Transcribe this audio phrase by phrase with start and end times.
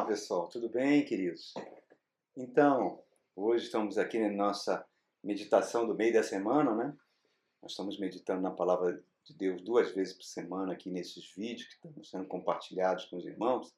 [0.00, 1.52] Olá, pessoal, tudo bem, queridos?
[2.34, 3.02] Então,
[3.36, 4.82] hoje estamos aqui na nossa
[5.22, 6.96] meditação do meio da semana, né?
[7.60, 11.74] Nós estamos meditando na palavra de Deus duas vezes por semana aqui nesses vídeos que
[11.74, 13.76] estão sendo compartilhados com os irmãos.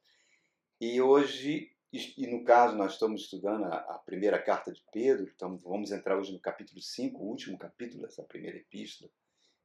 [0.80, 5.90] E hoje, e no caso, nós estamos estudando a, primeira carta de Pedro, então vamos
[5.90, 9.10] entrar hoje no capítulo 5, o último capítulo dessa primeira epístola,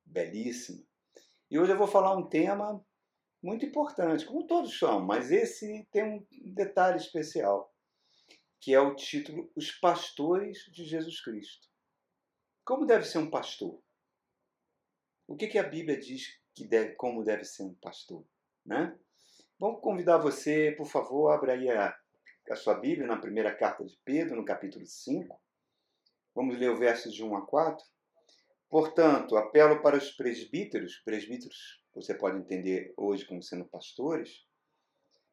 [0.04, 0.84] belíssima.
[1.52, 2.84] E hoje eu vou falar um tema
[3.48, 7.74] muito importante, como todos são, mas esse tem um detalhe especial,
[8.60, 11.66] que é o título Os Pastores de Jesus Cristo.
[12.66, 13.82] Como deve ser um pastor?
[15.26, 18.26] O que, que a Bíblia diz que deve, como deve ser um pastor?
[18.66, 18.94] Né?
[19.58, 21.98] Vamos convidar você, por favor, abra aí a,
[22.52, 25.42] a sua Bíblia na primeira carta de Pedro, no capítulo 5.
[26.36, 27.86] Vamos ler o versos de 1 a 4.
[28.70, 34.46] Portanto, apelo para os presbíteros, presbíteros você pode entender hoje como sendo pastores,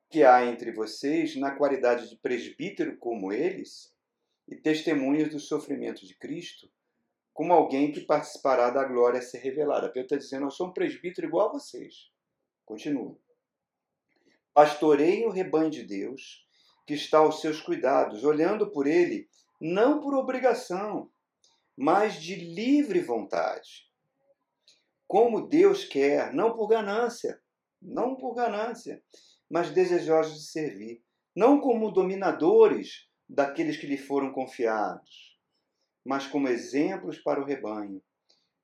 [0.09, 3.93] que há entre vocês na qualidade de presbítero como eles
[4.47, 6.71] e testemunhas do sofrimento de Cristo,
[7.33, 9.89] como alguém que participará da glória a ser revelada.
[9.89, 12.11] Pedro está dizendo, eu sou um presbítero igual a vocês.
[12.65, 13.19] Continua.
[14.55, 16.47] Pastorei o rebanho de Deus,
[16.87, 19.29] que está aos seus cuidados, olhando por ele,
[19.61, 21.11] não por obrigação,
[21.77, 23.91] mas de livre vontade,
[25.07, 27.41] como Deus quer, não por ganância,
[27.81, 29.03] não por ganância,
[29.51, 31.03] mas desejosos de servir,
[31.35, 35.39] não como dominadores daqueles que lhe foram confiados,
[36.05, 38.03] mas como exemplos para o rebanho.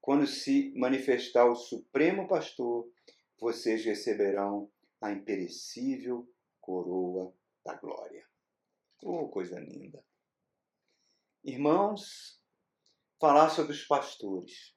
[0.00, 2.90] Quando se manifestar o Supremo Pastor,
[3.38, 6.28] vocês receberão a imperecível
[6.60, 8.26] coroa da glória.
[9.02, 10.02] Oh, coisa linda!
[11.44, 12.39] Irmãos,
[13.20, 14.74] falar sobre os pastores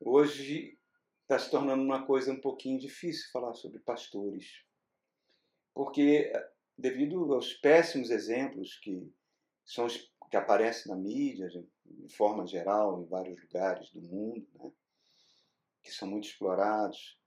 [0.00, 0.78] Hoje
[1.22, 4.64] está se tornando uma coisa um pouquinho difícil falar sobre pastores,
[5.74, 6.32] porque
[6.76, 9.12] devido aos péssimos exemplos que
[9.64, 9.88] são
[10.30, 11.48] que aparecem na mídia
[11.84, 14.70] de forma geral em vários lugares do mundo, né,
[15.82, 17.18] que são muito explorados.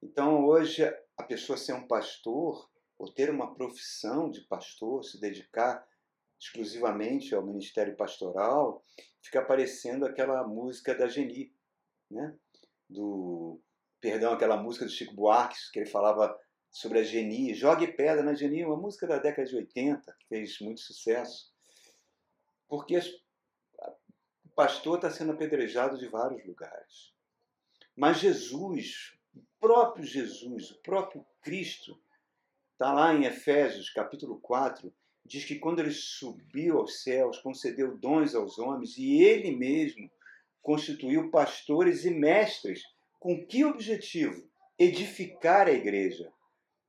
[0.00, 0.84] Então hoje
[1.16, 5.84] a pessoa ser um pastor ou ter uma profissão de pastor, se dedicar
[6.40, 8.82] exclusivamente ao ministério pastoral,
[9.22, 11.54] fica aparecendo aquela música da Geni,
[12.10, 12.34] né?
[12.88, 13.60] do
[14.00, 16.34] perdão, aquela música do Chico Buarque, que ele falava
[16.70, 20.58] sobre a Geni, Jogue Pedra na Geni, uma música da década de 80, que fez
[20.60, 21.52] muito sucesso,
[22.66, 22.98] porque
[24.44, 27.12] o pastor está sendo apedrejado de vários lugares.
[27.94, 32.02] Mas Jesus, o próprio Jesus, o próprio Cristo,
[32.72, 34.90] está lá em Efésios capítulo 4,
[35.24, 40.10] diz que quando ele subiu aos céus, concedeu dons aos homens e ele mesmo
[40.62, 42.82] constituiu pastores e mestres.
[43.18, 44.48] Com que objetivo?
[44.78, 46.32] Edificar a igreja,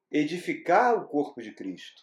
[0.09, 2.02] edificar o corpo de Cristo,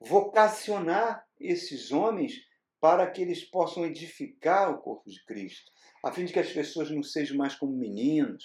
[0.00, 2.34] vocacionar esses homens
[2.80, 5.70] para que eles possam edificar o corpo de Cristo,
[6.04, 8.44] a fim de que as pessoas não sejam mais como meninos,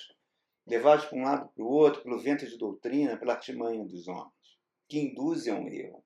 [0.66, 4.32] levados para um lado para o outro pelo vento de doutrina, pela artimanha dos homens,
[4.88, 6.04] que induzem ao erro.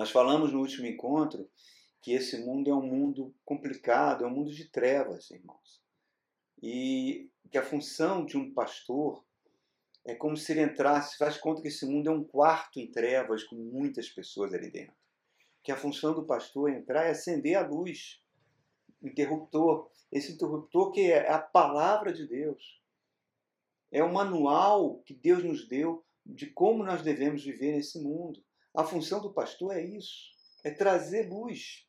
[0.00, 1.46] Nós falamos no último encontro
[2.00, 5.82] que esse mundo é um mundo complicado, é um mundo de trevas, irmãos.
[6.62, 9.22] E que a função de um pastor
[10.06, 13.44] é como se ele entrasse, faz conta que esse mundo é um quarto em trevas
[13.44, 14.96] com muitas pessoas ali dentro.
[15.62, 18.22] Que a função do pastor é entrar e acender a luz,
[19.02, 19.90] interruptor.
[20.10, 22.80] Esse interruptor que é a palavra de Deus.
[23.92, 28.42] É o manual que Deus nos deu de como nós devemos viver nesse mundo.
[28.74, 30.30] A função do pastor é isso,
[30.64, 31.86] é trazer luz.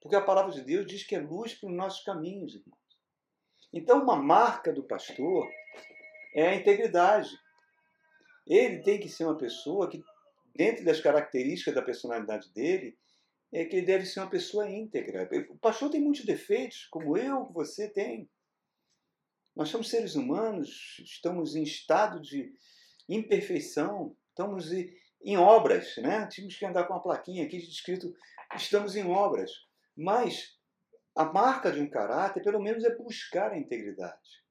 [0.00, 2.80] Porque a palavra de Deus diz que é luz para os nossos caminhos, irmãos.
[3.72, 5.48] Então, uma marca do pastor
[6.34, 7.30] é a integridade.
[8.46, 10.02] Ele tem que ser uma pessoa que,
[10.56, 12.98] dentro das características da personalidade dele,
[13.52, 15.28] é que ele deve ser uma pessoa íntegra.
[15.50, 18.28] O pastor tem muitos defeitos, como eu, você tem.
[19.54, 22.52] Nós somos seres humanos, estamos em estado de
[23.08, 24.70] imperfeição, estamos
[25.22, 26.26] em obras, né?
[26.28, 28.14] Tínhamos que andar com uma plaquinha aqui escrito
[28.56, 29.50] estamos em obras.
[29.96, 30.58] Mas
[31.14, 34.44] a marca de um caráter, pelo menos, é buscar a integridade.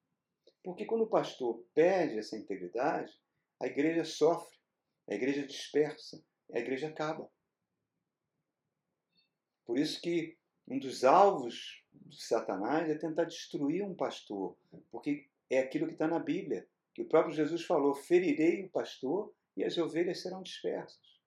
[0.64, 3.12] Porque quando o pastor perde essa integridade,
[3.60, 4.58] a igreja sofre,
[5.10, 6.24] a igreja dispersa,
[6.54, 7.30] a igreja acaba.
[9.66, 10.38] Por isso que
[10.68, 14.58] um dos alvos de Satanás é tentar destruir um pastor,
[14.92, 19.34] porque é aquilo que está na Bíblia, que o próprio Jesus falou: ferirei o pastor
[19.60, 21.20] e as ovelhas serão dispersas.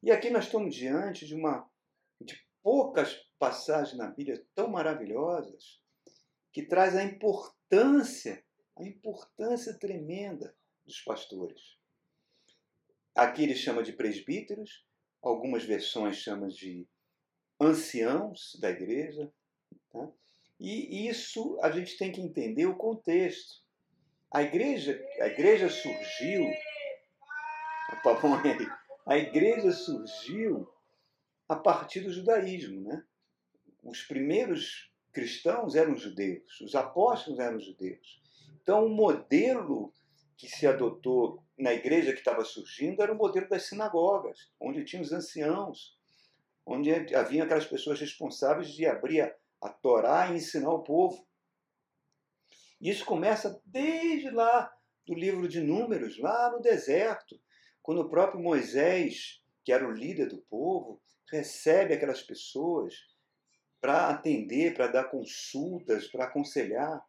[0.00, 1.68] E aqui nós estamos diante de uma
[2.20, 5.80] de poucas passagens na Bíblia tão maravilhosas
[6.52, 8.44] que traz a importância,
[8.76, 11.78] a importância tremenda dos pastores.
[13.14, 14.86] aqui ele chama de presbíteros,
[15.20, 16.86] algumas versões chamam de
[17.60, 19.32] anciãos da igreja.
[19.90, 20.12] Tá?
[20.60, 23.62] E isso a gente tem que entender o contexto.
[24.30, 26.46] A igreja, a igreja surgiu.
[29.04, 30.68] A igreja surgiu
[31.48, 33.04] a partir do judaísmo, né?
[33.82, 38.22] Os primeiros cristãos eram judeus, os apóstolos eram judeus.
[38.62, 39.92] Então, o modelo
[40.36, 45.02] que se adotou na igreja que estava surgindo era o modelo das sinagogas, onde tinha
[45.02, 45.96] os anciãos,
[46.64, 49.20] onde havia aquelas pessoas responsáveis de abrir
[49.60, 51.24] a, Torá e ensinar o povo.
[52.80, 54.72] Isso começa desde lá
[55.06, 57.40] do livro de Números, lá no deserto,
[57.82, 62.94] quando o próprio Moisés, que era o líder do povo, recebe aquelas pessoas
[63.80, 67.04] para atender, para dar consultas, para aconselhar.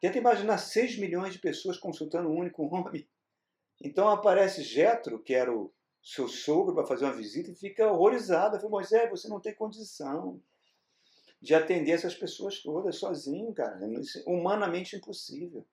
[0.00, 3.06] Tenta imaginar 6 milhões de pessoas consultando um único homem.
[3.80, 5.72] Então aparece Jetro, que era o
[6.02, 8.56] seu sogro, para fazer uma visita e fica horrorizado.
[8.56, 10.40] Fala, Moisés, você não tem condição
[11.40, 13.78] de atender essas pessoas todas sozinho, cara.
[13.84, 15.66] É humanamente impossível.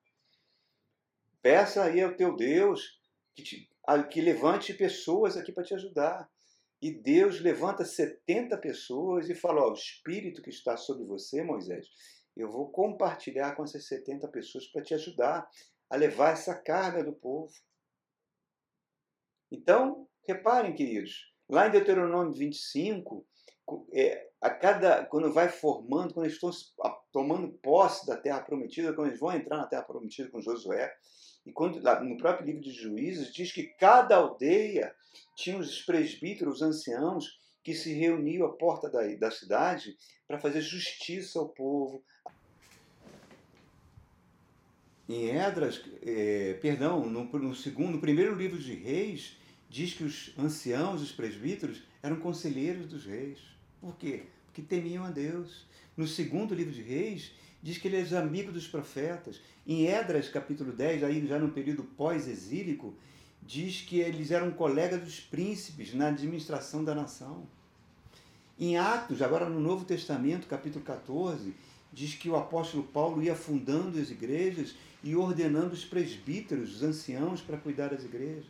[1.41, 2.98] Peça aí ao teu Deus
[3.39, 3.69] que, te,
[4.11, 6.29] que levante pessoas aqui para te ajudar.
[6.81, 11.87] E Deus levanta 70 pessoas e fala: ó, o espírito que está sobre você, Moisés,
[12.35, 15.49] eu vou compartilhar com essas 70 pessoas para te ajudar
[15.89, 17.51] a levar essa carga do povo.
[19.51, 23.25] Então, reparem, queridos, lá em Deuteronômio 25,
[23.91, 26.51] é, a cada quando vai formando, quando eles estão
[27.11, 30.93] tomando posse da terra prometida, quando eles vão entrar na terra prometida com Josué,
[31.45, 34.93] e quando no próprio livro de Juízes diz que cada aldeia
[35.35, 39.97] tinha os presbíteros, os anciãos, que se reuniam à porta da, da cidade
[40.27, 42.03] para fazer justiça ao povo.
[45.07, 49.37] Em Edras, é, perdão, no, no, segundo, no primeiro livro de Reis,
[49.67, 53.39] diz que os anciãos, os presbíteros, eram conselheiros dos reis.
[53.81, 54.23] Por quê?
[54.45, 55.67] Porque temiam a Deus.
[55.97, 57.31] No segundo livro de Reis,
[57.61, 59.39] diz que eles eram amigos dos profetas.
[59.67, 62.93] Em Edras, capítulo 10, aí já no período pós-exílico,
[63.41, 67.43] diz que eles eram colegas dos príncipes na administração da nação.
[68.59, 71.53] Em Atos, agora no Novo Testamento, capítulo 14,
[71.91, 77.41] diz que o apóstolo Paulo ia fundando as igrejas e ordenando os presbíteros, os anciãos,
[77.41, 78.45] para cuidar das igrejas.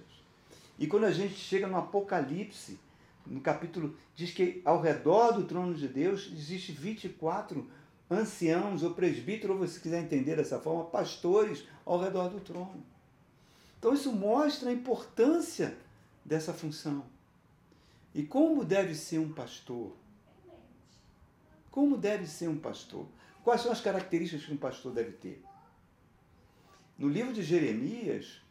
[0.77, 2.79] E quando a gente chega no Apocalipse,
[3.25, 7.65] no capítulo, diz que ao redor do trono de Deus existe 24
[8.09, 12.83] anciãos ou presbíteros, ou você quiser entender dessa forma, pastores ao redor do trono.
[13.77, 15.77] Então isso mostra a importância
[16.25, 17.05] dessa função.
[18.13, 19.95] E como deve ser um pastor?
[21.69, 23.07] Como deve ser um pastor?
[23.43, 25.43] Quais são as características que um pastor deve ter?
[26.97, 28.41] No livro de Jeremias,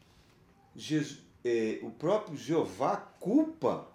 [0.75, 3.89] Jesus, eh, o próprio Jeová culpa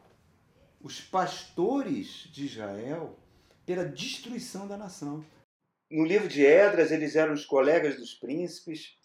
[0.81, 3.18] os pastores de Israel
[3.65, 5.25] pela destruição da nação.
[5.93, 8.97] No livro de Edras, eles eram os colegas dos príncipes.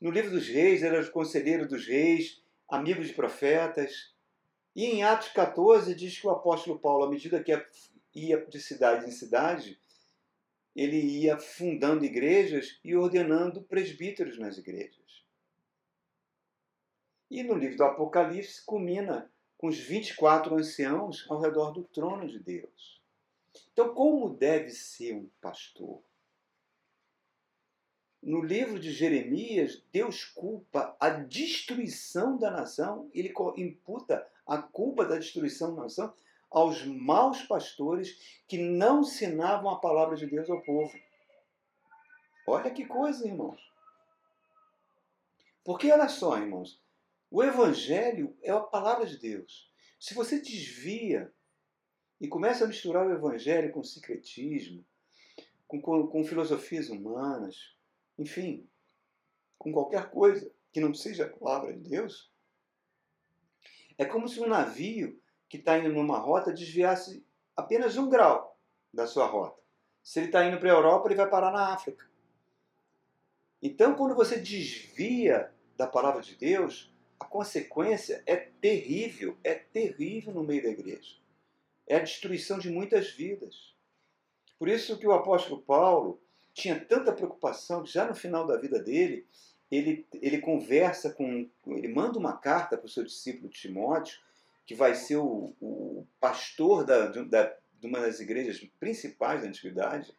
[0.00, 4.10] No livro dos reis, eram os conselheiros dos reis, amigos de profetas.
[4.74, 7.52] E em Atos 14, diz que o apóstolo Paulo, à medida que
[8.14, 9.78] ia de cidade em cidade,
[10.74, 15.26] ele ia fundando igrejas e ordenando presbíteros nas igrejas.
[17.30, 22.38] E no livro do Apocalipse culmina com os 24 anciãos ao redor do trono de
[22.38, 23.01] Deus.
[23.72, 26.02] Então, como deve ser um pastor?
[28.22, 35.18] No livro de Jeremias, Deus culpa a destruição da nação, ele imputa a culpa da
[35.18, 36.14] destruição da nação
[36.48, 40.92] aos maus pastores que não ensinavam a palavra de Deus ao povo.
[42.46, 43.60] Olha que coisa, irmãos.
[45.64, 46.80] Porque olha só, irmãos,
[47.30, 49.70] o Evangelho é a palavra de Deus.
[49.98, 51.32] Se você desvia
[52.22, 54.86] e começa a misturar o Evangelho com secretismo,
[55.66, 57.76] com, com, com filosofias humanas,
[58.16, 58.64] enfim,
[59.58, 62.32] com qualquer coisa que não seja a palavra de Deus,
[63.98, 67.26] é como se um navio que está indo numa rota desviasse
[67.56, 68.56] apenas um grau
[68.94, 69.60] da sua rota.
[70.00, 72.08] Se ele está indo para a Europa, ele vai parar na África.
[73.60, 80.44] Então, quando você desvia da palavra de Deus, a consequência é terrível, é terrível no
[80.44, 81.21] meio da igreja.
[81.86, 83.74] É a destruição de muitas vidas.
[84.58, 86.20] Por isso que o apóstolo Paulo
[86.54, 89.26] tinha tanta preocupação que já no final da vida dele,
[89.70, 94.20] ele, ele conversa com, ele manda uma carta para o seu discípulo Timóteo,
[94.66, 100.14] que vai ser o, o pastor da, da, de uma das igrejas principais da antiguidade,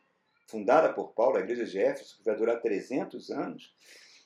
[0.47, 3.73] fundada por Paulo, a igreja de Éfeso, que vai durar 300 anos.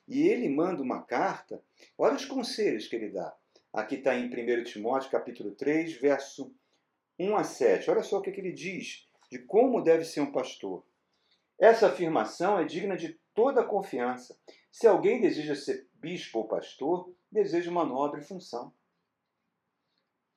[0.07, 1.61] E ele manda uma carta,
[1.97, 3.35] olha os conselhos que ele dá.
[3.73, 6.51] Aqui está em 1 Timóteo, capítulo 3, verso
[7.19, 7.89] 1 a 7.
[7.89, 10.85] Olha só o que, que ele diz de como deve ser um pastor.
[11.59, 14.37] Essa afirmação é digna de toda confiança.
[14.71, 18.71] Se alguém deseja ser bispo ou pastor, deseja uma nobre função.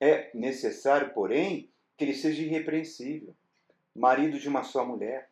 [0.01, 3.37] É necessário, porém, que ele seja irrepreensível,
[3.95, 5.31] marido de uma só mulher,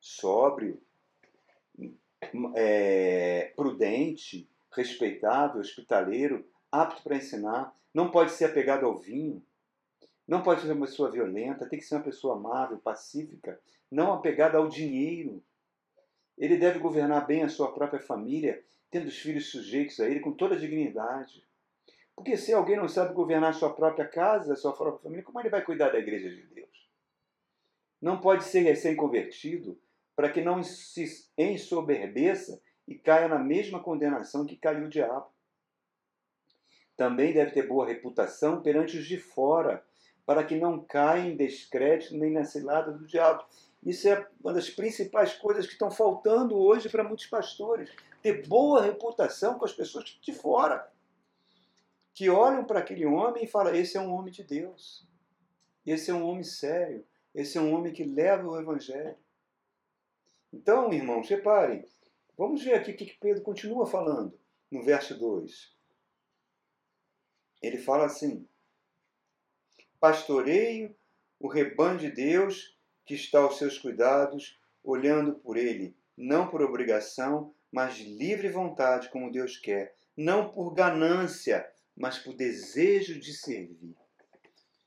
[0.00, 0.82] sóbrio,
[2.56, 9.42] é, prudente, respeitável, hospitaleiro, apto para ensinar, não pode ser apegado ao vinho,
[10.28, 13.58] não pode ser uma pessoa violenta, tem que ser uma pessoa amável, pacífica,
[13.90, 15.42] não apegada ao dinheiro.
[16.36, 20.32] Ele deve governar bem a sua própria família, tendo os filhos sujeitos a ele com
[20.32, 21.42] toda a dignidade.
[22.14, 25.40] Porque se alguém não sabe governar a sua própria casa, a sua própria família, como
[25.40, 26.90] ele vai cuidar da igreja de Deus?
[28.00, 29.80] Não pode ser recém-convertido
[30.14, 31.06] para que não se
[31.38, 35.32] ensoberbeça e caia na mesma condenação que caiu o diabo.
[36.96, 39.87] Também deve ter boa reputação perante os de fora,
[40.28, 43.46] para que não caia em descrédito nem na cilada do diabo.
[43.82, 47.90] Isso é uma das principais coisas que estão faltando hoje para muitos pastores.
[48.20, 50.86] Ter boa reputação com as pessoas de fora
[52.12, 55.08] que olham para aquele homem e falam: esse é um homem de Deus,
[55.86, 57.02] esse é um homem sério,
[57.34, 59.16] esse é um homem que leva o Evangelho.
[60.52, 61.86] Então, irmãos, reparem,
[62.36, 64.38] vamos ver aqui o que Pedro continua falando
[64.70, 65.74] no verso 2.
[67.62, 68.46] Ele fala assim:
[70.00, 70.94] Pastoreio
[71.40, 77.54] o rebanho de Deus que está aos seus cuidados, olhando por ele, não por obrigação,
[77.70, 83.96] mas de livre vontade, como Deus quer, não por ganância, mas por desejo de servir.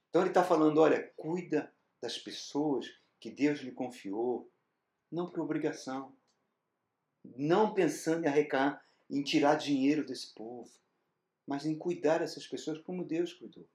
[0.10, 2.86] Então ele está falando: olha, cuida das pessoas
[3.20, 4.52] que Deus lhe confiou,
[5.12, 6.16] não por obrigação,
[7.24, 10.72] não pensando em arrecar, em tirar dinheiro desse povo,
[11.46, 13.68] mas em cuidar dessas pessoas como Deus cuidou.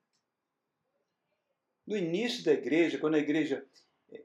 [1.86, 3.64] No início da igreja, quando a igreja,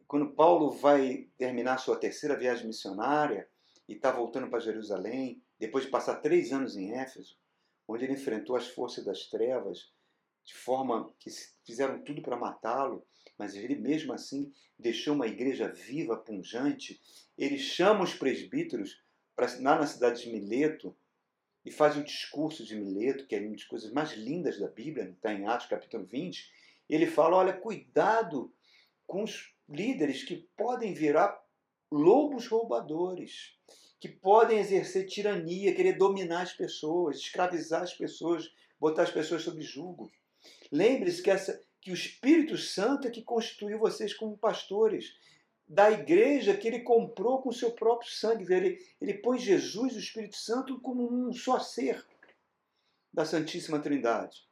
[0.08, 3.48] quando Paulo vai terminar sua terceira viagem missionária
[3.88, 7.38] e está voltando para Jerusalém, depois de passar três anos em Éfeso,
[7.88, 9.92] onde ele enfrentou as forças das trevas
[10.44, 11.30] de forma que
[11.64, 13.06] fizeram tudo para matá-lo,
[13.38, 17.00] mas ele mesmo assim deixou uma igreja viva, punjante.
[17.38, 19.04] Ele chama os presbíteros
[19.36, 20.96] para lá na cidade de Mileto
[21.64, 25.12] e faz o discurso de Mileto, que é uma das coisas mais lindas da Bíblia,
[25.12, 26.52] está em Atos capítulo 20.
[26.94, 28.54] Ele fala: olha, cuidado
[29.08, 31.42] com os líderes que podem virar
[31.92, 33.58] lobos roubadores
[34.02, 39.62] que podem exercer tirania, querer dominar as pessoas, escravizar as pessoas, botar as pessoas sob
[39.62, 40.12] julgo.
[40.72, 45.14] Lembre-se que, essa, que o Espírito Santo é que constituiu vocês como pastores
[45.68, 48.52] da igreja que ele comprou com o seu próprio sangue.
[48.52, 52.04] Ele, ele pôs Jesus, o Espírito Santo, como um só ser
[53.14, 54.50] da Santíssima Trindade.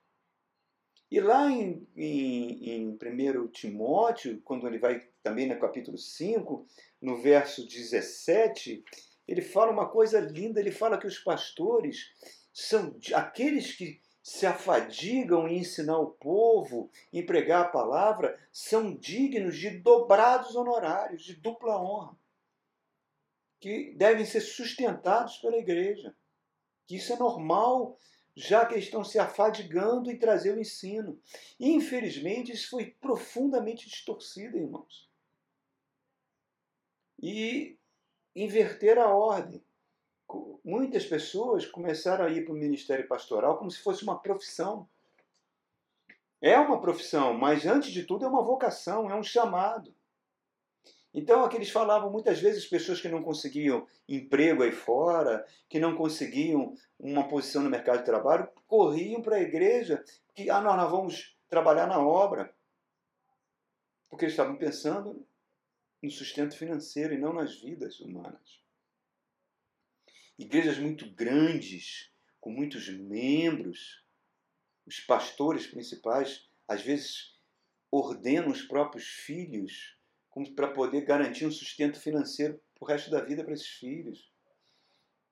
[1.12, 6.68] E lá em, em, em 1 Timóteo, quando ele vai também no capítulo 5,
[7.02, 8.84] no verso 17,
[9.28, 12.12] ele fala uma coisa linda, ele fala que os pastores
[12.54, 19.58] são aqueles que se afadigam em ensinar o povo, em pregar a palavra, são dignos
[19.58, 22.16] de dobrados honorários, de dupla honra,
[23.60, 26.16] que devem ser sustentados pela igreja.
[26.86, 27.98] Que isso é normal,
[28.40, 31.20] já que estão se afadigando em trazer o ensino.
[31.60, 35.10] E, infelizmente, isso foi profundamente distorcido, irmãos.
[37.22, 37.78] E
[38.34, 39.62] inverter a ordem.
[40.64, 44.88] Muitas pessoas começaram a ir para o ministério pastoral como se fosse uma profissão.
[46.42, 49.94] É uma profissão, mas antes de tudo é uma vocação, é um chamado.
[51.14, 56.76] Então, aqueles falavam muitas vezes pessoas que não conseguiam emprego aí fora, que não conseguiam
[57.00, 60.04] uma posição no mercado de trabalho, corriam para a igreja,
[60.36, 62.54] que ah, nós, nós vamos trabalhar na obra.
[64.08, 65.26] Porque eles estavam pensando
[66.02, 68.64] no sustento financeiro e não nas vidas humanas.
[70.38, 74.06] Igrejas muito grandes, com muitos membros,
[74.86, 77.36] os pastores principais, às vezes
[77.92, 79.99] ordenam os próprios filhos
[80.48, 84.32] para poder garantir um sustento financeiro para o resto da vida para esses filhos.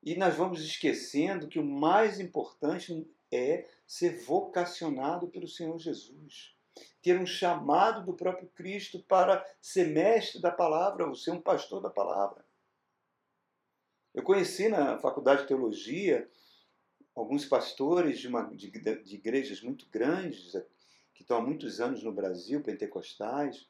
[0.03, 6.57] E nós vamos esquecendo que o mais importante é ser vocacionado pelo Senhor Jesus
[7.01, 11.81] ter um chamado do próprio Cristo para ser mestre da palavra, ou ser um pastor
[11.81, 12.45] da palavra.
[14.13, 16.29] Eu conheci na faculdade de teologia
[17.15, 20.51] alguns pastores de, uma, de, de igrejas muito grandes,
[21.13, 23.67] que estão há muitos anos no Brasil, pentecostais,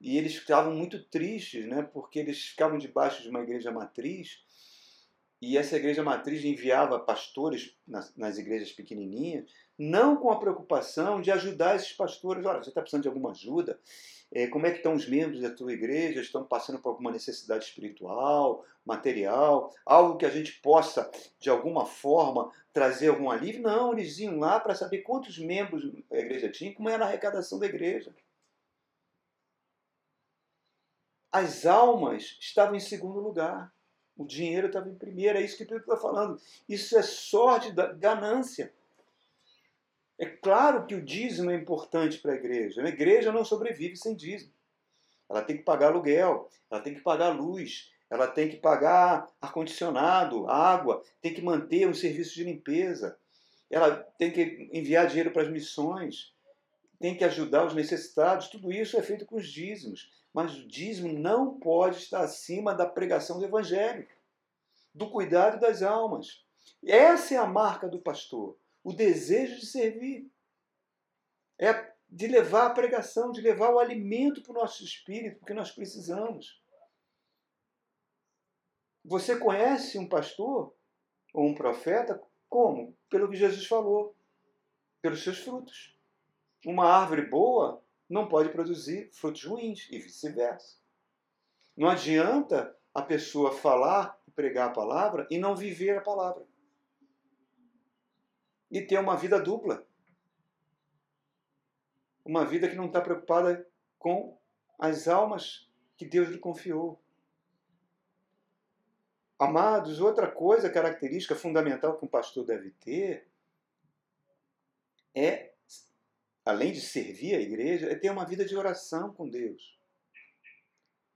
[0.00, 4.42] e eles ficavam muito tristes, né, porque eles ficavam debaixo de uma igreja matriz
[5.40, 11.30] e essa igreja matriz enviava pastores nas, nas igrejas pequenininhas, não com a preocupação de
[11.30, 12.44] ajudar esses pastores.
[12.44, 13.78] Olha, você está precisando de alguma ajuda?
[14.32, 16.20] É, como é que estão os membros da tua igreja?
[16.20, 22.50] Estão passando por alguma necessidade espiritual, material, algo que a gente possa, de alguma forma,
[22.72, 23.62] trazer algum alívio?
[23.62, 27.60] Não, eles iam lá para saber quantos membros a igreja tinha, como era a arrecadação
[27.60, 28.12] da igreja.
[31.30, 33.72] As almas estavam em segundo lugar.
[34.16, 35.38] O dinheiro estava em primeiro.
[35.38, 36.40] É isso que Pedro está falando.
[36.68, 38.72] Isso é sorte da ganância.
[40.18, 42.82] É claro que o dízimo é importante para a igreja.
[42.82, 44.52] A igreja não sobrevive sem dízimo.
[45.28, 50.48] Ela tem que pagar aluguel, ela tem que pagar luz, ela tem que pagar ar-condicionado,
[50.48, 53.16] água, tem que manter um serviço de limpeza,
[53.70, 56.32] ela tem que enviar dinheiro para as missões,
[56.98, 58.48] tem que ajudar os necessitados.
[58.48, 60.10] Tudo isso é feito com os dízimos.
[60.38, 64.06] Mas o dízimo não pode estar acima da pregação do Evangelho,
[64.94, 66.46] do cuidado das almas.
[66.80, 70.30] Essa é a marca do pastor o desejo de servir.
[71.58, 75.72] É de levar a pregação, de levar o alimento para o nosso espírito, porque nós
[75.72, 76.62] precisamos.
[79.04, 80.72] Você conhece um pastor
[81.34, 82.96] ou um profeta como?
[83.10, 84.14] Pelo que Jesus falou,
[85.02, 85.98] pelos seus frutos.
[86.64, 90.78] Uma árvore boa não pode produzir frutos ruins e vice-versa.
[91.76, 96.46] Não adianta a pessoa falar e pregar a palavra e não viver a palavra
[98.70, 99.86] e ter uma vida dupla.
[102.24, 103.66] Uma vida que não está preocupada
[103.98, 104.38] com
[104.78, 107.00] as almas que Deus lhe confiou.
[109.38, 113.28] Amados, outra coisa característica fundamental que um pastor deve ter
[115.14, 115.52] é,
[116.48, 119.76] além de servir a igreja, é ter uma vida de oração com Deus.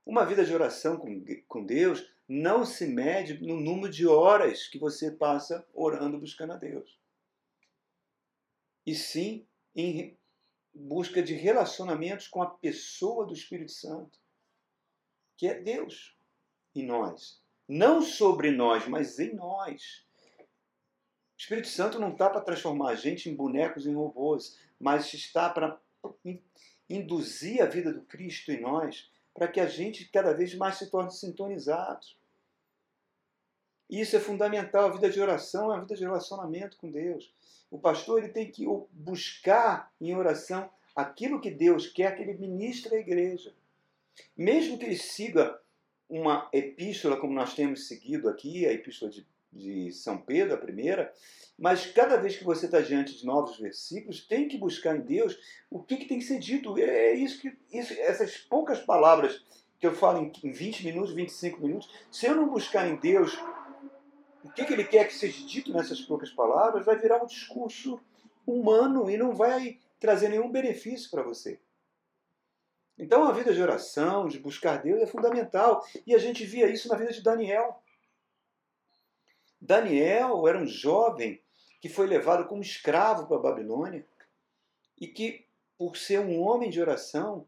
[0.05, 4.77] Uma vida de oração com, com Deus não se mede no número de horas que
[4.77, 7.03] você passa orando, buscando a Deus
[8.85, 10.17] e sim em
[10.73, 14.19] busca de relacionamentos com a pessoa do Espírito Santo,
[15.37, 16.17] que é Deus
[16.75, 17.41] em nós.
[17.67, 20.05] Não sobre nós, mas em nós.
[20.39, 25.49] O Espírito Santo não está para transformar a gente em bonecos, em robôs, mas está
[25.49, 25.79] para
[26.89, 30.91] induzir a vida do Cristo em nós, para que a gente cada vez mais se
[30.91, 32.17] torne sintonizados.
[33.89, 34.85] Isso é fundamental.
[34.85, 37.33] A vida de oração é a vida de relacionamento com Deus.
[37.71, 42.95] O pastor ele tem que buscar em oração aquilo que Deus quer que ele ministre
[42.95, 43.53] à igreja.
[44.35, 45.59] Mesmo que ele siga
[46.09, 51.13] uma epístola, como nós temos seguido aqui, a epístola de, de São Pedro, a primeira,
[51.57, 55.37] mas cada vez que você está diante de novos versículos, tem que buscar em Deus
[55.69, 56.77] o que, que tem que ser dito.
[56.79, 59.43] É isso que isso, essas poucas palavras
[59.79, 63.37] que eu falo em 20 minutos, 25 minutos, se eu não buscar em Deus
[64.43, 67.99] o que, que ele quer que seja dito nessas poucas palavras vai virar um discurso
[68.45, 71.59] humano e não vai trazer nenhum benefício para você.
[72.97, 75.85] Então a vida de oração, de buscar Deus é fundamental.
[76.05, 77.82] E a gente via isso na vida de Daniel.
[79.65, 81.41] Daniel era um jovem
[81.79, 84.05] que foi levado como escravo para a Babilônia
[84.99, 85.45] e que,
[85.77, 87.47] por ser um homem de oração,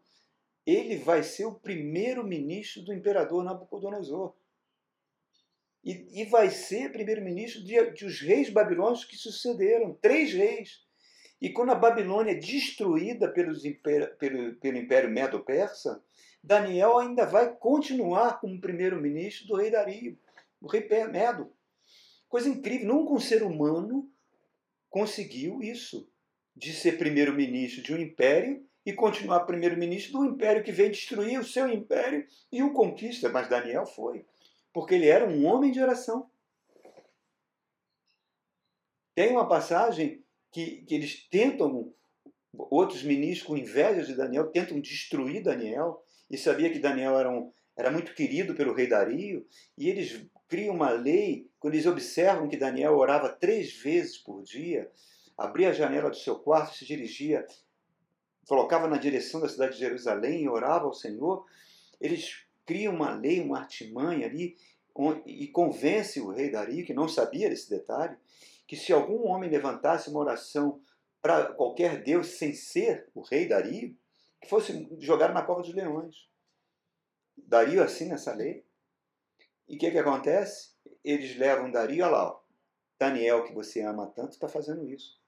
[0.65, 4.34] ele vai ser o primeiro ministro do imperador Nabucodonosor
[5.84, 10.86] e, e vai ser primeiro-ministro de, de os reis babilônicos que sucederam três reis.
[11.41, 16.01] E quando a Babilônia é destruída pelos imper, pelo, pelo Império Medo-Persa,
[16.41, 20.17] Daniel ainda vai continuar como primeiro-ministro do rei Dario,
[20.62, 21.54] o rei Medo.
[22.36, 24.12] Coisa incrível, nunca um ser humano
[24.89, 26.12] conseguiu isso,
[26.54, 31.45] de ser primeiro-ministro de um império e continuar primeiro-ministro do império que vem destruir o
[31.45, 34.26] seu império e o conquista, mas Daniel foi
[34.74, 36.30] porque ele era um homem de oração.
[39.15, 40.21] Tem uma passagem
[40.52, 41.93] que, que eles tentam,
[42.52, 47.54] outros ministros com inveja de Daniel, tentam destruir Daniel, e sabia que Daniel era, um,
[47.78, 52.58] era muito querido pelo rei Dario, e eles criam uma lei, quando eles observam que
[52.58, 54.88] Daniel orava três vezes por dia,
[55.36, 57.43] abria a janela do seu quarto, se dirigia,
[58.47, 61.43] colocava na direção da cidade de Jerusalém e orava ao Senhor,
[61.99, 64.56] eles cria uma lei, uma artimanha ali,
[65.25, 68.15] e convence o rei Dario, que não sabia desse detalhe,
[68.67, 70.80] que se algum homem levantasse uma oração
[71.19, 73.97] para qualquer deus sem ser o rei Dario,
[74.39, 76.30] que fosse jogado na cova dos leões.
[77.36, 78.63] Dario assina essa lei.
[79.67, 80.74] E o que, que acontece?
[81.06, 82.41] Eles levam Dario, olha lá, ó,
[82.98, 85.22] Daniel, que você ama tanto, está fazendo isso.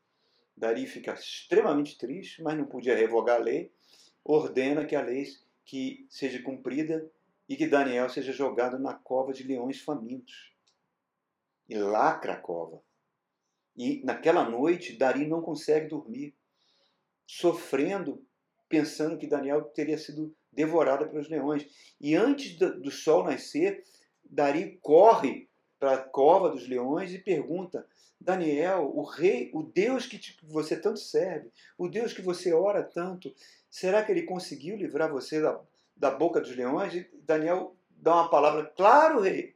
[0.56, 3.72] Dario fica extremamente triste, mas não podia revogar a lei,
[4.24, 5.24] ordena que a lei
[5.63, 7.08] que seja cumprida
[7.48, 10.52] e que Daniel seja jogado na cova de leões famintos.
[11.70, 12.82] e lacra a cova.
[13.76, 16.34] E naquela noite, Dari não consegue dormir,
[17.26, 18.26] sofrendo,
[18.70, 21.68] pensando que Daniel teria sido devorado pelos leões.
[22.00, 23.84] E antes do sol nascer,
[24.24, 25.48] Dari corre
[25.80, 27.88] para a cova dos leões e pergunta:
[28.20, 33.34] Daniel, o rei, o Deus que você tanto serve, o Deus que você ora tanto,
[33.70, 35.60] será que ele conseguiu livrar você da,
[35.96, 36.94] da boca dos leões?
[36.94, 39.56] E Daniel dá uma palavra: Claro, rei,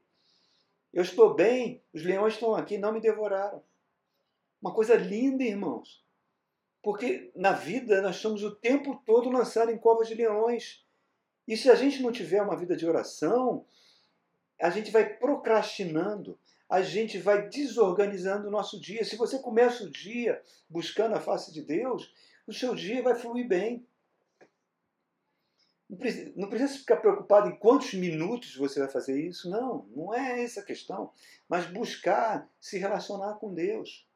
[0.93, 3.63] eu estou bem, os leões estão aqui, não me devoraram.
[4.61, 6.05] Uma coisa linda, irmãos.
[6.83, 10.85] Porque na vida nós somos o tempo todo lançados em covas de leões.
[11.47, 13.65] E se a gente não tiver uma vida de oração,
[14.61, 16.37] a gente vai procrastinando,
[16.69, 19.03] a gente vai desorganizando o nosso dia.
[19.03, 22.13] Se você começa o dia buscando a face de Deus,
[22.47, 23.85] o seu dia vai fluir bem.
[26.37, 29.49] Não precisa ficar preocupado em quantos minutos você vai fazer isso.
[29.49, 31.11] Não, não é essa a questão.
[31.49, 34.07] Mas buscar se relacionar com Deus.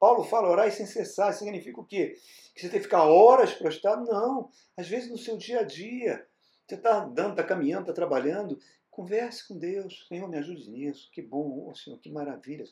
[0.00, 1.32] Paulo fala orar sem cessar.
[1.32, 2.18] Significa o quê?
[2.52, 4.04] Que você tem que ficar horas prostrado?
[4.04, 4.50] Não.
[4.76, 6.26] Às vezes no seu dia a dia.
[6.66, 8.58] Você está andando, está caminhando, está trabalhando.
[8.94, 10.06] Converse com Deus.
[10.06, 11.10] Senhor, me ajude nisso.
[11.10, 12.64] Que bom, oh, Senhor, que maravilha.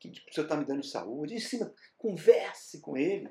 [0.00, 1.34] Que o Senhor está me dando saúde.
[1.34, 3.28] Ensina, converse com Ele.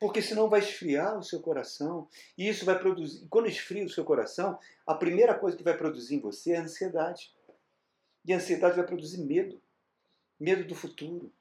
[0.00, 2.08] Porque senão vai esfriar o seu coração.
[2.36, 3.28] E isso vai produzir.
[3.28, 6.62] Quando esfria o seu coração, a primeira coisa que vai produzir em você é a
[6.62, 7.32] ansiedade.
[8.24, 9.62] E a ansiedade vai produzir medo.
[10.40, 11.32] Medo do futuro.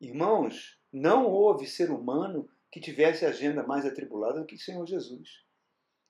[0.00, 5.44] Irmãos, não houve ser humano que tivesse agenda mais atribulada do que o Senhor Jesus.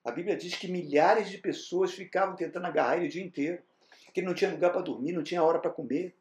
[0.03, 3.61] A Bíblia diz que milhares de pessoas ficavam tentando agarrar ele o dia inteiro,
[4.13, 6.15] que ele não tinha lugar para dormir, não tinha hora para comer,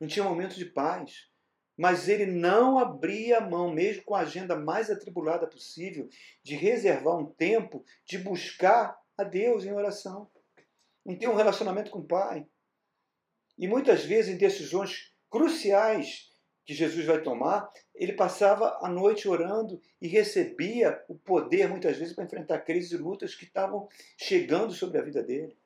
[0.00, 1.28] não tinha momento de paz.
[1.76, 6.08] Mas ele não abria mão, mesmo com a agenda mais atribulada possível,
[6.42, 10.30] de reservar um tempo de buscar a Deus em oração,
[11.04, 12.46] em ter um relacionamento com o Pai.
[13.58, 16.30] E muitas vezes em decisões cruciais
[16.66, 22.12] que Jesus vai tomar, ele passava a noite orando e recebia o poder, muitas vezes,
[22.12, 25.56] para enfrentar crises e lutas que estavam chegando sobre a vida dele.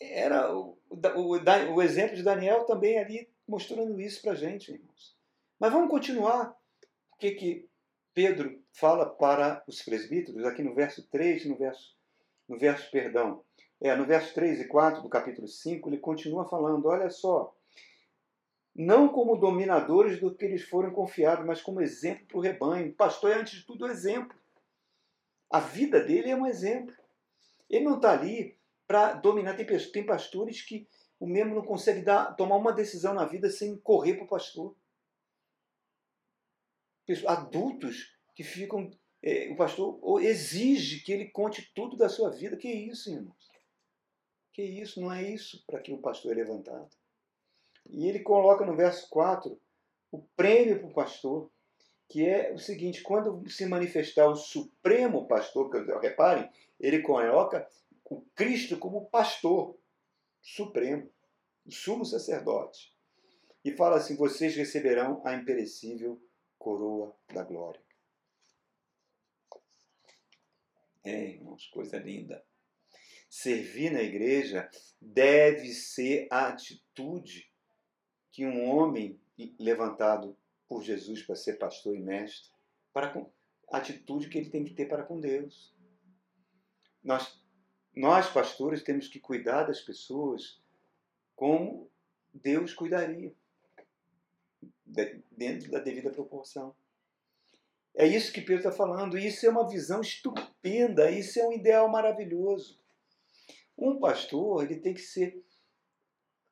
[0.00, 5.16] Era o, o, o exemplo de Daniel também ali mostrando isso para a gente, irmãos.
[5.58, 6.56] Mas vamos continuar.
[7.12, 7.68] O que, que
[8.14, 11.96] Pedro fala para os presbíteros, aqui no verso 3, no verso,
[12.48, 13.42] no verso, perdão,
[13.80, 17.54] é, no verso 3 e 4 do capítulo 5, ele continua falando, olha só,
[18.74, 22.90] não como dominadores do que eles foram confiados, mas como exemplo para o rebanho.
[22.90, 24.38] O pastor é, antes de tudo, um exemplo.
[25.50, 26.94] A vida dele é um exemplo.
[27.68, 28.56] Ele não está ali
[28.86, 29.54] para dominar.
[29.56, 33.76] Tem, tem pastores que o membro não consegue dar, tomar uma decisão na vida sem
[33.76, 34.74] correr para o pastor.
[37.26, 38.88] Adultos que ficam.
[39.22, 42.56] É, o pastor exige que ele conte tudo da sua vida.
[42.56, 43.50] Que isso, irmãos?
[44.52, 45.00] Que isso?
[45.00, 46.88] Não é isso para que o pastor é levantado.
[47.88, 49.60] E ele coloca no verso 4
[50.10, 51.50] o prêmio para o pastor,
[52.08, 57.68] que é o seguinte: quando se manifestar o supremo pastor, reparem, ele coloca
[58.04, 59.78] o Cristo como pastor
[60.42, 61.10] supremo,
[61.64, 62.94] o sumo sacerdote.
[63.64, 66.20] E fala assim: vocês receberão a imperecível
[66.58, 67.80] coroa da glória.
[71.04, 72.44] É, irmãos, coisa linda.
[73.28, 74.68] Servir na igreja
[75.00, 77.49] deve ser a atitude
[78.30, 79.20] que um homem
[79.58, 80.36] levantado
[80.68, 82.50] por Jesus para ser pastor e mestre,
[82.92, 83.26] para
[83.70, 85.74] a atitude que ele tem que ter para com Deus.
[87.02, 87.42] Nós,
[87.94, 90.60] nós pastores, temos que cuidar das pessoas
[91.34, 91.90] como
[92.32, 93.34] Deus cuidaria,
[95.30, 96.74] dentro da devida proporção.
[97.94, 99.18] É isso que Pedro está falando.
[99.18, 101.10] Isso é uma visão estupenda.
[101.10, 102.78] Isso é um ideal maravilhoso.
[103.76, 105.42] Um pastor ele tem que ser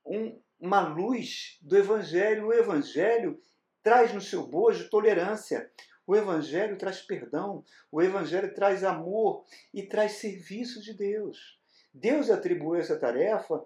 [0.05, 2.47] um, uma luz do Evangelho.
[2.47, 3.41] O Evangelho
[3.83, 5.71] traz no seu bojo tolerância.
[6.07, 7.65] O Evangelho traz perdão.
[7.91, 11.59] O Evangelho traz amor e traz serviço de Deus.
[11.93, 13.65] Deus atribuiu essa tarefa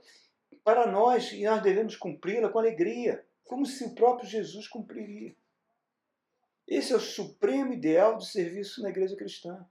[0.65, 5.35] para nós e nós devemos cumpri-la com alegria, como se o próprio Jesus cumpriria.
[6.67, 9.67] Esse é o supremo ideal do serviço na igreja cristã.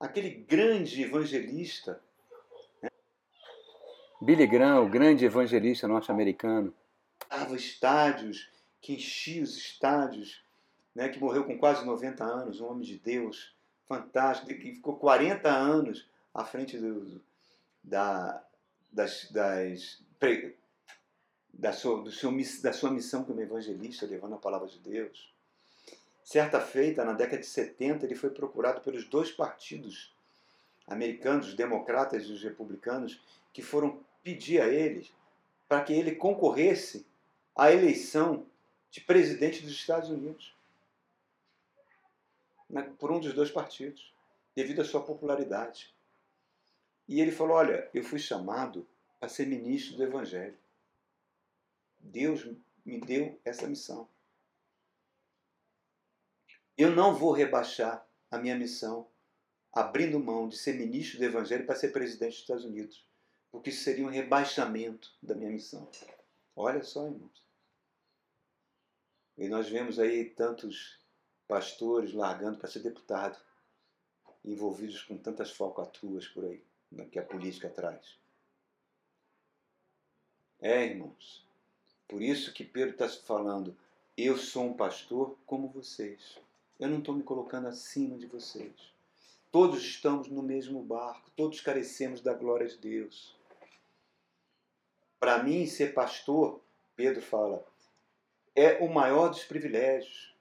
[0.00, 2.02] Aquele grande evangelista
[4.20, 6.72] Billy Graham, o grande evangelista norte-americano,
[7.28, 8.50] dava estádios,
[8.80, 10.42] que enchia os estádios,
[10.94, 13.54] né, que morreu com quase 90 anos, um homem de Deus,
[13.86, 17.20] fantástico, que ficou 40 anos à frente do,
[17.82, 18.42] da,
[18.90, 20.02] das, das,
[21.52, 25.30] da, sua, do seu, da sua missão como evangelista, levando a palavra de Deus.
[26.24, 30.14] Certa feita, na década de 70, ele foi procurado pelos dois partidos
[30.86, 33.20] americanos, os democratas e os republicanos,
[33.52, 35.08] que foram pedir a ele
[35.68, 37.06] para que ele concorresse
[37.54, 38.44] à eleição
[38.90, 40.52] de presidente dos Estados Unidos
[42.68, 44.12] né, por um dos dois partidos,
[44.52, 45.94] devido à sua popularidade.
[47.06, 48.84] E ele falou: Olha, eu fui chamado
[49.20, 50.58] a ser ministro do Evangelho.
[52.00, 52.50] Deus
[52.84, 54.08] me deu essa missão.
[56.76, 59.06] Eu não vou rebaixar a minha missão
[59.72, 63.05] abrindo mão de ser ministro do Evangelho para ser presidente dos Estados Unidos,
[63.56, 65.88] porque isso seria um rebaixamento da minha missão.
[66.54, 67.42] Olha só, irmãos.
[69.38, 71.00] E nós vemos aí tantos
[71.48, 73.38] pastores largando para ser deputado,
[74.44, 76.62] envolvidos com tantas falcatruas por aí,
[77.10, 78.18] que a política traz.
[80.60, 81.42] É, irmãos,
[82.06, 83.74] por isso que Pedro está falando,
[84.18, 86.38] eu sou um pastor como vocês.
[86.78, 88.74] Eu não estou me colocando acima de vocês.
[89.50, 93.35] Todos estamos no mesmo barco, todos carecemos da glória de Deus.
[95.18, 96.60] Para mim, ser pastor,
[96.94, 97.64] Pedro fala,
[98.54, 100.34] é o maior dos privilégios.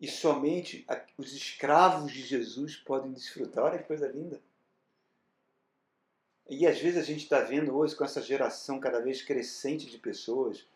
[0.00, 3.64] E somente os escravos de Jesus podem desfrutar.
[3.64, 4.40] Olha que coisa linda.
[6.48, 9.96] E às vezes a gente está vendo hoje com essa geração cada vez crescente de
[9.96, 10.66] pessoas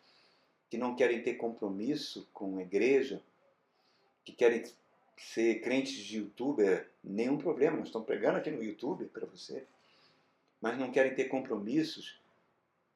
[0.70, 3.22] que não querem ter compromisso com a igreja,
[4.24, 4.64] que querem
[5.16, 9.66] ser crentes de youtuber, nenhum problema, nós estamos pregando aqui no YouTube para você,
[10.60, 12.20] mas não querem ter compromissos,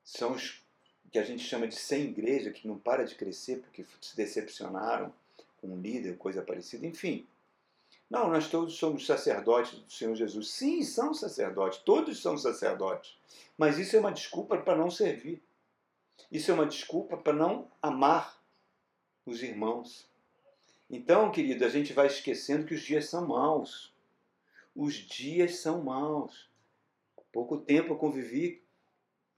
[0.05, 0.63] são os
[1.11, 5.13] que a gente chama de sem igreja, que não para de crescer porque se decepcionaram
[5.61, 7.27] com um líder, coisa parecida, enfim.
[8.09, 10.51] Não, nós todos somos sacerdotes do Senhor Jesus.
[10.51, 13.17] Sim, são sacerdotes, todos são sacerdotes.
[13.59, 15.43] Mas isso é uma desculpa para não servir.
[16.31, 18.43] Isso é uma desculpa para não amar
[19.27, 20.07] os irmãos.
[20.91, 23.93] Então, querido, a gente vai esquecendo que os dias são maus.
[24.75, 26.49] Os dias são maus.
[27.31, 28.62] Pouco tempo eu convivi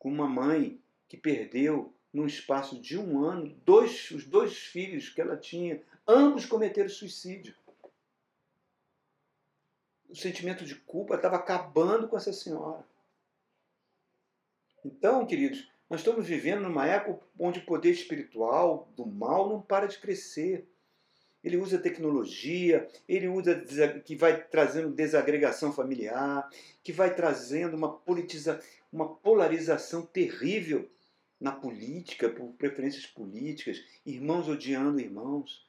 [0.05, 5.19] com uma mãe que perdeu, num espaço de um ano, dois, os dois filhos que
[5.19, 5.81] ela tinha.
[6.07, 7.55] Ambos cometeram suicídio.
[10.07, 12.87] O sentimento de culpa estava acabando com essa senhora.
[14.85, 19.87] Então, queridos, nós estamos vivendo numa época onde o poder espiritual do mal não para
[19.87, 20.69] de crescer.
[21.43, 23.55] Ele usa tecnologia, ele usa
[24.01, 26.51] que vai trazendo desagregação familiar,
[26.83, 28.63] que vai trazendo uma politiza,
[28.95, 30.89] uma polarização terrível
[31.41, 35.67] na política, por preferências políticas, irmãos odiando irmãos.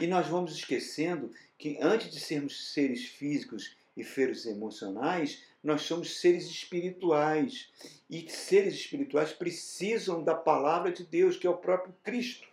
[0.00, 6.18] E nós vamos esquecendo que antes de sermos seres físicos e seres emocionais, nós somos
[6.18, 7.70] seres espirituais.
[8.08, 12.48] E seres espirituais precisam da palavra de Deus, que é o próprio Cristo.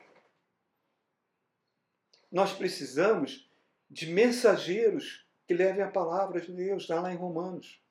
[2.29, 3.49] Nós precisamos
[3.89, 7.82] de mensageiros que levem a palavra de Deus, está lá em Romanos.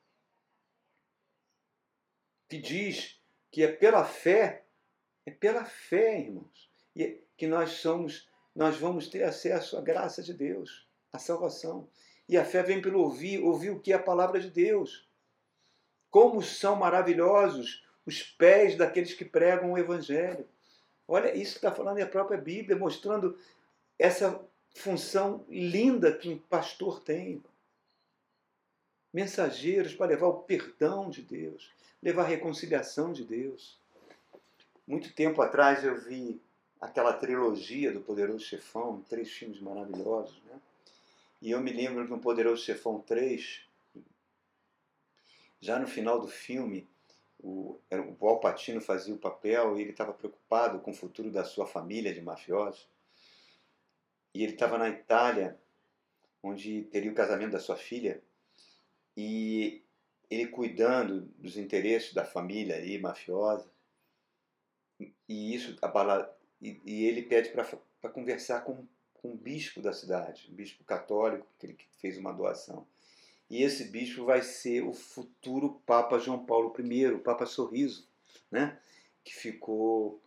[2.53, 3.19] Que diz
[3.51, 4.63] que é pela fé,
[5.25, 10.35] é pela fé, irmãos, e que nós somos, nós vamos ter acesso à graça de
[10.35, 11.89] Deus, à salvação.
[12.29, 15.09] E a fé vem pelo ouvir, ouvir o que é a palavra de Deus.
[16.11, 20.47] Como são maravilhosos os pés daqueles que pregam o Evangelho.
[21.07, 23.35] Olha, isso está falando é a própria Bíblia, mostrando
[23.97, 24.39] essa
[24.75, 27.43] função linda que um pastor tem.
[29.13, 31.71] Mensageiros para levar o perdão de Deus,
[32.01, 33.77] levar a reconciliação de Deus.
[34.87, 36.41] Muito tempo atrás eu vi
[36.81, 40.59] aquela trilogia do Poderoso Chefão, três filmes maravilhosos, né?
[41.41, 43.61] E eu me lembro que no Poderoso Chefão 3,
[45.59, 46.87] já no final do filme,
[47.39, 47.77] o,
[48.19, 51.67] o Al Pacino fazia o papel e ele estava preocupado com o futuro da sua
[51.67, 52.87] família de mafiosos.
[54.33, 55.59] E ele estava na Itália,
[56.41, 58.21] onde teria o casamento da sua filha,
[59.15, 59.83] e
[60.29, 63.69] ele cuidando dos interesses da família aí, mafiosa.
[65.27, 68.85] E isso abala, e, e ele pede para conversar com
[69.23, 72.85] com um bispo da cidade, um bispo católico, que ele fez uma doação.
[73.49, 78.05] E esse bispo vai ser o futuro Papa João Paulo I, o Papa Sorriso,
[78.51, 78.77] né?
[79.23, 80.21] que ficou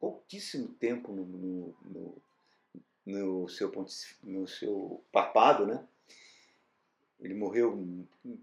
[0.00, 2.22] pouquíssimo tempo no, no, no,
[3.04, 3.70] no seu,
[4.22, 5.86] no seu papado, né?
[7.24, 7.72] Ele morreu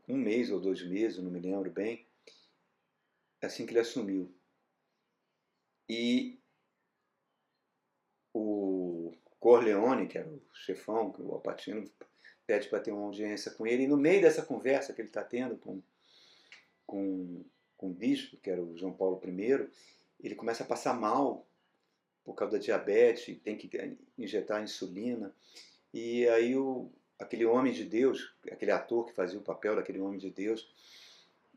[0.07, 2.05] um mês ou dois meses, não me lembro bem,
[3.41, 4.33] assim que ele assumiu.
[5.87, 6.41] E
[9.41, 11.91] Corleone, que era o chefão, o Alpatino
[12.45, 15.23] pede para ter uma audiência com ele, e no meio dessa conversa que ele está
[15.23, 15.81] tendo com,
[16.85, 17.43] com,
[17.75, 19.67] com o bispo, que era o João Paulo I,
[20.19, 21.45] ele começa a passar mal
[22.23, 25.35] por causa da diabetes, tem que injetar insulina,
[25.91, 30.17] e aí o, aquele homem de Deus, aquele ator que fazia o papel daquele homem
[30.17, 30.67] de Deus,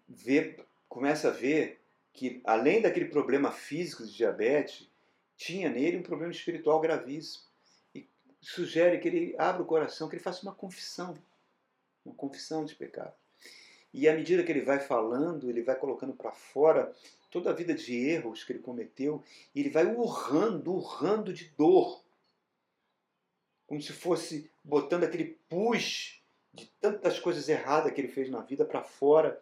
[0.09, 1.81] vê, começa a ver
[2.13, 4.89] que, além daquele problema físico de diabetes,
[5.37, 7.45] tinha nele um problema espiritual gravíssimo.
[7.95, 8.07] E
[8.41, 11.17] sugere que ele abra o coração, que ele faça uma confissão,
[12.05, 13.15] uma confissão de pecado.
[13.93, 16.95] E à medida que ele vai falando, ele vai colocando para fora
[17.31, 19.23] toda a vida de erros que ele cometeu,
[19.55, 22.05] e ele vai urrando, urrando de dor.
[23.67, 26.23] Como se fosse botando aquele pus
[26.53, 29.41] de tantas coisas erradas que ele fez na vida para fora.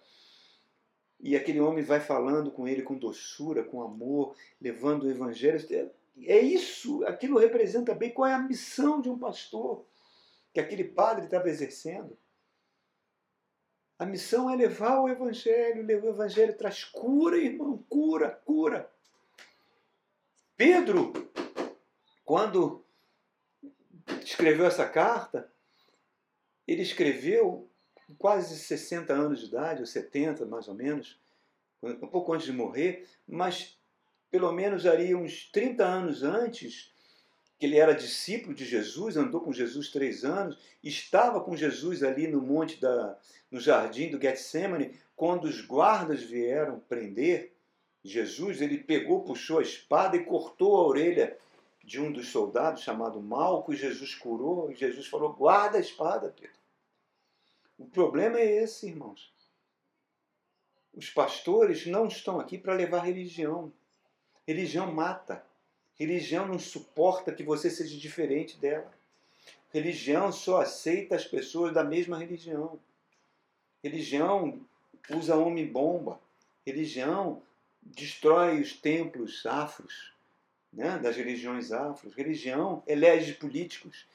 [1.21, 5.65] E aquele homem vai falando com ele com doçura, com amor, levando o evangelho.
[6.25, 9.87] É isso, aquilo representa bem qual é a missão de um pastor
[10.53, 12.19] que aquele padre estava exercendo.
[14.03, 15.87] A missão é levar o Evangelho.
[15.87, 17.79] O Evangelho traz cura, irmão.
[17.89, 18.91] Cura, cura.
[20.57, 21.13] Pedro,
[22.25, 22.85] quando
[24.25, 25.51] escreveu essa carta,
[26.67, 27.69] ele escreveu
[28.07, 31.21] com quase 60 anos de idade, ou 70 mais ou menos,
[31.83, 33.77] um pouco antes de morrer, mas
[34.31, 36.93] pelo menos ali uns 30 anos antes,
[37.59, 42.27] que ele era discípulo de Jesus, andou com Jesus três anos, estava com Jesus ali
[42.27, 43.17] no monte da,
[43.51, 47.53] no jardim do Getsemane, quando os guardas vieram prender
[48.05, 51.37] Jesus, ele pegou, puxou a espada e cortou a orelha
[51.85, 56.57] de um dos soldados chamado Malco, Jesus curou, e Jesus falou: guarda a espada, Pedro.
[57.79, 59.33] O problema é esse, irmãos.
[60.95, 63.73] Os pastores não estão aqui para levar religião.
[64.47, 65.45] Religião mata.
[65.99, 68.93] Religião não suporta que você seja diferente dela.
[69.73, 72.79] Religião só aceita as pessoas da mesma religião.
[73.83, 74.61] Religião
[75.11, 76.21] usa homem-bomba.
[76.65, 77.43] Religião
[77.83, 80.13] destrói os templos afros,
[80.73, 82.15] né, das religiões afros.
[82.15, 84.07] Religião elege políticos.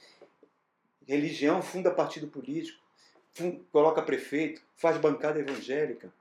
[1.05, 2.81] Religião funda partido político,
[3.33, 6.11] funda, coloca prefeito, faz bancada evangélica.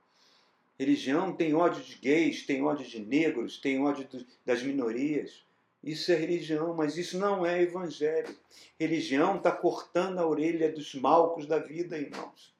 [0.79, 4.07] Religião tem ódio de gays, tem ódio de negros, tem ódio
[4.45, 5.43] das minorias.
[5.83, 8.35] Isso é religião, mas isso não é evangelho.
[8.79, 12.53] Religião está cortando a orelha dos malcos da vida, irmãos.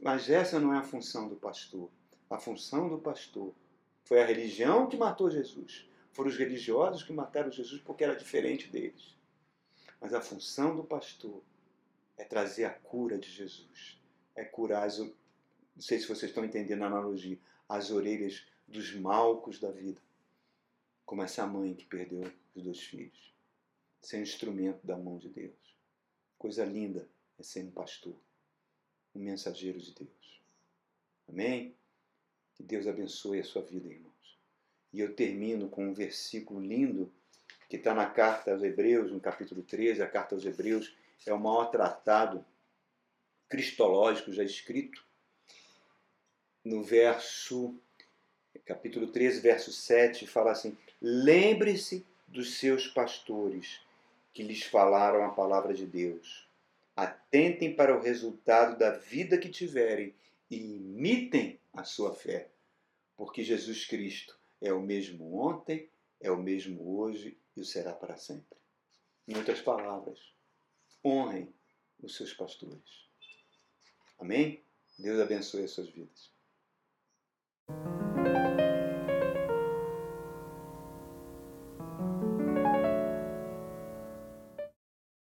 [0.00, 1.88] Mas essa não é a função do pastor.
[2.28, 3.54] A função do pastor
[4.06, 5.86] foi a religião que matou Jesus.
[6.12, 9.14] Foram os religiosos que mataram Jesus porque era diferente deles.
[10.00, 11.42] Mas a função do pastor
[12.16, 14.00] é trazer a cura de Jesus.
[14.34, 14.98] É curar as.
[14.98, 15.12] Não
[15.80, 17.38] sei se vocês estão entendendo a analogia.
[17.68, 20.00] As orelhas dos malcos da vida
[21.06, 23.32] como essa mãe que perdeu os dois filhos.
[24.02, 25.76] Ser um instrumento da mão de Deus.
[26.36, 28.16] Coisa linda é ser um pastor,
[29.14, 30.42] um mensageiro de Deus.
[31.28, 31.74] Amém?
[32.56, 34.38] Que Deus abençoe a sua vida, irmãos.
[34.92, 37.12] E eu termino com um versículo lindo
[37.68, 40.02] que está na carta aos Hebreus, no capítulo 13.
[40.02, 42.44] A carta aos Hebreus é o maior tratado
[43.48, 45.04] cristológico já escrito.
[46.64, 47.78] No verso
[48.64, 53.80] capítulo 13, verso 7, fala assim: Lembre-se dos seus pastores
[54.32, 56.48] que lhes falaram a palavra de Deus.
[56.96, 60.14] Atentem para o resultado da vida que tiverem
[60.50, 62.50] e imitem a sua fé,
[63.16, 68.16] porque Jesus Cristo é o mesmo ontem, é o mesmo hoje e o será para
[68.16, 68.58] sempre.
[69.28, 70.18] Em outras palavras,
[71.04, 71.54] honrem
[72.02, 73.06] os seus pastores.
[74.18, 74.64] Amém?
[74.98, 76.30] Deus abençoe as suas vidas.